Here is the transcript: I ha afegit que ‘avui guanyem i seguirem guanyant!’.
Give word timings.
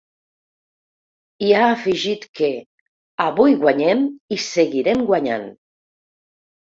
I 1.47 1.51
ha 1.57 1.67
afegit 1.73 2.25
que 2.39 2.49
‘avui 3.29 3.57
guanyem 3.65 4.03
i 4.37 4.41
seguirem 4.49 5.05
guanyant!’. 5.11 5.51